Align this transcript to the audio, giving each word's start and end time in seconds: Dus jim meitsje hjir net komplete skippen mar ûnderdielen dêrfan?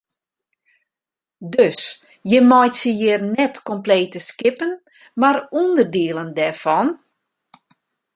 Dus 1.55 1.81
jim 2.29 2.45
meitsje 2.51 2.91
hjir 2.99 3.21
net 3.37 3.55
komplete 3.67 4.19
skippen 4.27 4.73
mar 5.21 5.37
ûnderdielen 5.61 6.29
dêrfan? 6.37 6.87